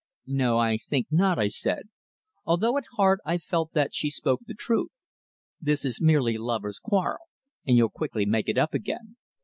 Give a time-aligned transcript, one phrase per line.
[0.25, 1.89] "No, I think not," I said,
[2.43, 4.89] although at heart I felt that she spoke the truth.
[5.61, 7.27] "This is merely a lover's quarrel,
[7.67, 9.17] and you'll quickly make it up again.